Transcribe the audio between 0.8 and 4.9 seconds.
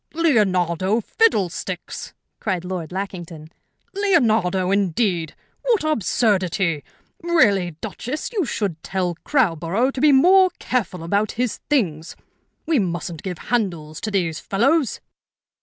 fiddlesticks!" cried Lord Lackington. "Leonardo,